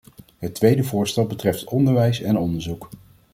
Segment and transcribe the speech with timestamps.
[0.37, 2.89] Het tweede voorstel betreft onderwijs en onderzoek.